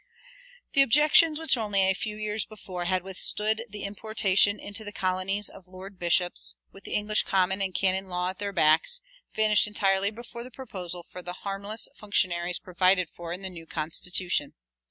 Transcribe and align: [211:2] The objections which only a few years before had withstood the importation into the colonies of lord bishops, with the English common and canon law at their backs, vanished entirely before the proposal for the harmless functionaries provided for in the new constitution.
[211:2] 0.73 0.73
The 0.73 0.81
objections 0.81 1.39
which 1.39 1.57
only 1.57 1.81
a 1.83 1.93
few 1.93 2.15
years 2.17 2.43
before 2.43 2.85
had 2.85 3.03
withstood 3.03 3.63
the 3.69 3.83
importation 3.83 4.59
into 4.59 4.83
the 4.83 4.91
colonies 4.91 5.47
of 5.47 5.67
lord 5.67 5.99
bishops, 5.99 6.55
with 6.71 6.85
the 6.85 6.95
English 6.95 7.21
common 7.21 7.61
and 7.61 7.75
canon 7.75 8.07
law 8.07 8.29
at 8.29 8.39
their 8.39 8.51
backs, 8.51 8.99
vanished 9.35 9.67
entirely 9.67 10.09
before 10.09 10.43
the 10.43 10.49
proposal 10.49 11.03
for 11.03 11.21
the 11.21 11.33
harmless 11.45 11.87
functionaries 11.95 12.57
provided 12.57 13.11
for 13.11 13.31
in 13.31 13.43
the 13.43 13.49
new 13.51 13.67
constitution. 13.67 14.55